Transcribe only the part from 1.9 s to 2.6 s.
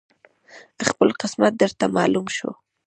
معلوم شو